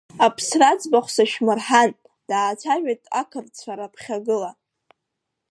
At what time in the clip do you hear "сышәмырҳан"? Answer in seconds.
1.15-1.91